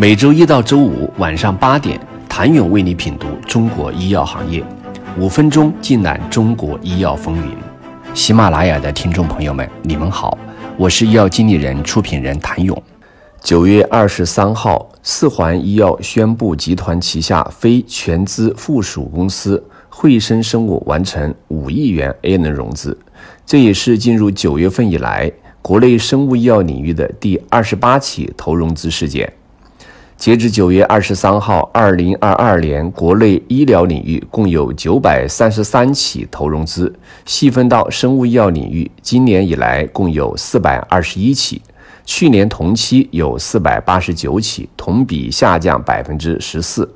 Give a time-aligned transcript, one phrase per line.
[0.00, 4.62] 每周一到周五晚上八点，谭勇为你品读中国医药行业，
[5.18, 7.52] 五分钟尽览中国医药风云。
[8.14, 10.38] 喜马拉雅的听众朋友们，你们好，
[10.76, 12.80] 我是医药经理人、出品人谭勇。
[13.42, 22.96] 九月二十三号，四环医药宣布，集团旗下非全资附属公司汇生生物完成五亿元 A 轮融资，
[23.44, 25.28] 这也是进入九月份以来
[25.60, 29.32] 国内生物医药领域的第二十八起投融资事件。
[30.18, 36.92] 截至九月二十三号，二零二二年国内医疗领域共有九百三十三起投融资，
[37.24, 41.62] 细分到生物医药领域，今年以来共有四百二十一起，
[42.04, 46.92] 去年同期有四百八十九起，同比下降百分之十四。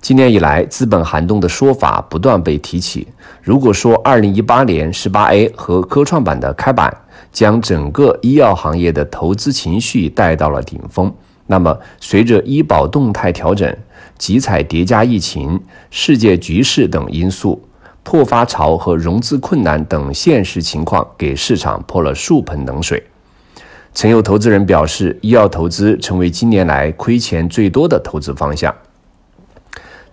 [0.00, 3.06] 今年以来，资本寒冬的说法不断被提起。
[3.42, 6.92] 如果说二零一八年十八 A 和科创板的开板
[7.32, 11.14] 将整个医药行业的投资情绪带到了顶峰。
[11.46, 13.76] 那么，随着医保动态调整、
[14.18, 15.60] 集采叠加疫情、
[15.90, 17.68] 世界局势等因素，
[18.02, 23.02] 破发潮和融资困难等现实情况给市场泼了数盆冷水。
[23.94, 28.74] 曾有投资人表示，医药投资成为近年来亏钱最多的投资方向。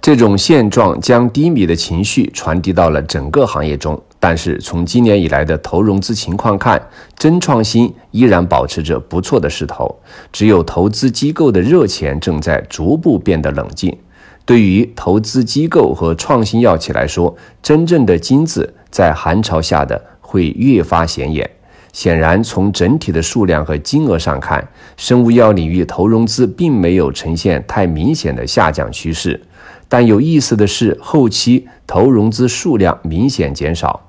[0.01, 4.01] 这种现状将低迷的情绪传递到了整个行业中。
[4.25, 6.81] 但是从今年以来的投融资情况看，
[7.17, 9.93] 真创新依然保持着不错的势头。
[10.31, 13.93] 只有投资机构的热钱正在逐步变得冷静。
[14.45, 21.49] 对于投资机构和创新药企来说，真正的金子在寒潮下的会越发显眼。
[21.91, 24.65] 显然，从整体的数量和金额上看，
[24.95, 29.41] 生物药领域投融资并没有呈现太明显的下降趋势。
[29.89, 33.99] 但有意思的是，后期投融资数量明显减少。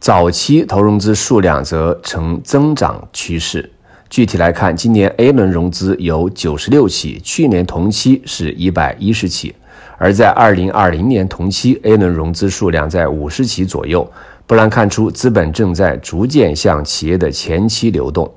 [0.00, 3.70] 早期投融资数量则呈增长趋势。
[4.08, 9.54] 具体来看，今年 A 轮融资有九十六起，去年同期是一百一十起。
[9.98, 14.10] 而在二零二零年同期，A 轮融资数量在五十起左右，
[14.46, 18.32] 不难看出资本正在逐渐向企业的前期流动。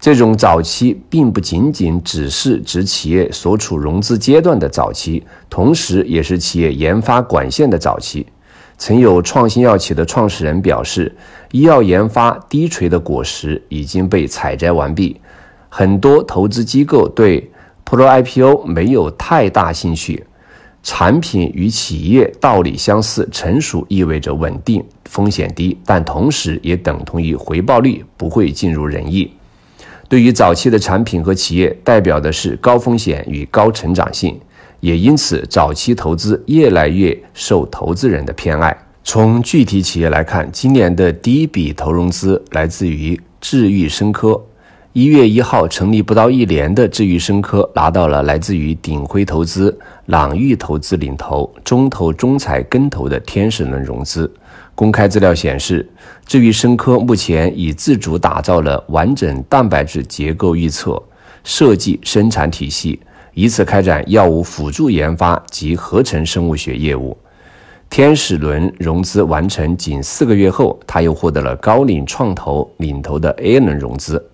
[0.00, 8.26] 这种早期并不仅仅只是指企业所处融资阶段的早期，同时也是企业研发管线的早期。
[8.80, 11.14] 曾有创新药企的创始人表示，
[11.52, 15.20] 医药研发低垂的果实已经被采摘完毕，
[15.68, 17.50] 很多投资机构对
[17.84, 20.24] Pro IPO 没有太大兴趣。
[20.82, 29.30] 产品与企业道理相似，成熟意味着稳定、风险低，但同时也等同于回报率不会尽如人意。
[30.08, 34.40] 对于早期的产品和企业，代表的是高风险与高成长性。
[34.80, 38.76] 也因此，早期投资越来越受投资人的偏爱。
[39.04, 44.40] 从具体企业来看，今年的第一笔投融资来自于智育生科。
[44.92, 54.30] 一月一号成立不到一年的智育生科拿到了来自于鼎晖投资、朗域投资领投、中投中财跟投的天使轮融资。
[54.74, 55.88] 公开资料显示，
[56.26, 61.00] 智育生科目前已自主打造了完整蛋白质结构预测、
[61.44, 62.98] 设计、生产体系。
[63.34, 67.16] 以此开展药物辅助研发及合成生物学业务。
[67.88, 74.24] 天使轮融资完成仅四个月后，他又获得了高瓴创投领投的 A 轮融资。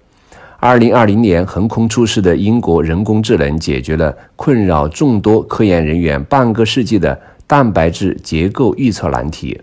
[0.58, 9.58] 二零二零年横空出世的英国人工智能，解决了困扰众多科研人员半个世纪的蛋白质结构预测难题。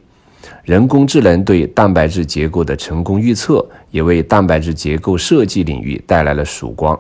[0.64, 6.98] 人工智能对蛋白质结构的成功预测，也为蛋白质结构设计领域带来了曙光。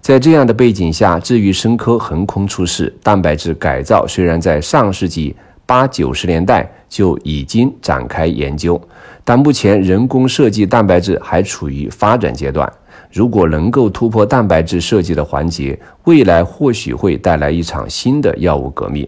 [0.00, 2.94] 在这样的背景下，智育生科横空出世。
[3.02, 5.36] 蛋白质改造虽然在上世纪
[5.66, 8.80] 八九十年代就已经展开研究，
[9.22, 12.70] 但目前人工设计蛋白质还处于发展阶段。
[13.12, 19.06] 如果能够突破蛋白质设计的环节，未来或许会带来一场新的药物革命。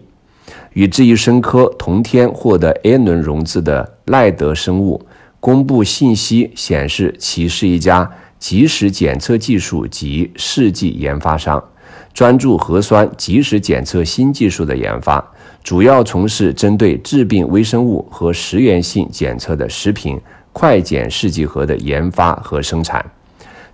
[0.73, 5.03] 与智育生科同天获得 A 轮融资的奈德生物
[5.39, 8.09] 公布信息显示，其是一家。
[8.41, 11.63] 即时检测技术及试剂研发商，
[12.11, 15.23] 专注核酸即时检测新技术的研发，
[15.63, 20.19] 主要从事针对致病微生物和食源性检测的食品
[20.51, 23.05] 快检试剂盒的研发和生产。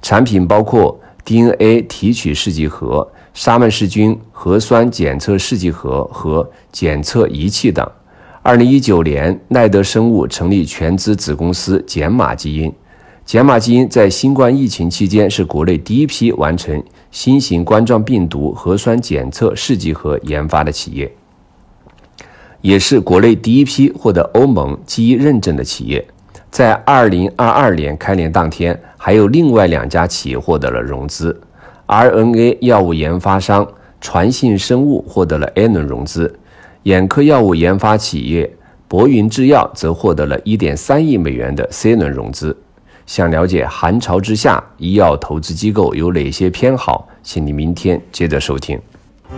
[0.02, 7.90] 产品包括 DNA 提取试剂盒、沙门氏菌核酸检测试剂盒和检测仪器等。
[8.44, 12.72] 二零一九年，奈德生物成立全资子公司简马基因。
[13.27, 16.81] 简马基因在新冠疫情期间是国内第一批完成
[17.12, 21.12] 新型冠状病毒核酸检测试剂盒研发的企业，
[22.62, 26.07] 也是国内第一批获得欧盟基因认证的企业。
[26.50, 31.38] 在二零二二年开年当天，还有另外两家企业获得了融资
[31.88, 33.68] ：RNA 药物研发商
[34.00, 36.33] 传信生物获得了 A 轮融资，
[36.83, 38.50] 眼科药物研发企业
[38.88, 42.56] 博云制药则获得了1.3亿美元的 C 轮融资。
[43.07, 48.77] 想了解寒潮之下医药投资机构有哪些偏好，请你明天接着收听。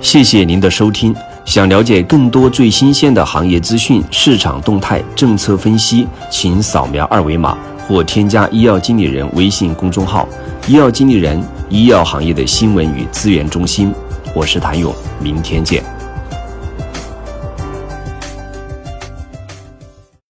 [0.02, 1.16] 谢谢您的收听。
[1.46, 7.56] 想了解更多最新鲜的行业资讯、市场动态、政策分析，请扫描二维码
[7.88, 10.28] 或添加医药经理人微信公众号
[10.68, 11.40] “医药经理人”
[11.70, 13.94] 医药行业的新闻与资源中心。
[14.34, 14.92] 我是谭勇，
[15.22, 15.99] 明天见。